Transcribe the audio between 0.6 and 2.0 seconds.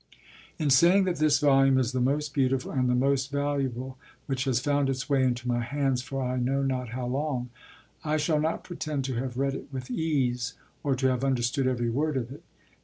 saying that this volume is